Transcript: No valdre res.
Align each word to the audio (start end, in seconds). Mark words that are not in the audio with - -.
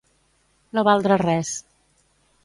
No 0.77 0.83
valdre 0.87 1.17
res. 1.23 1.51